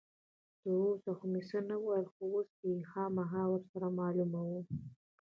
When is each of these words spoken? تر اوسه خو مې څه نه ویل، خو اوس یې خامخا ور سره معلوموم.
تر 0.61 0.71
اوسه 0.85 1.09
خو 1.17 1.25
مې 1.31 1.41
څه 1.49 1.59
نه 1.69 1.75
ویل، 1.83 2.05
خو 2.13 2.21
اوس 2.33 2.49
یې 2.69 2.75
خامخا 2.91 3.43
ور 3.51 3.61
سره 3.71 3.87
معلوموم. 3.99 4.65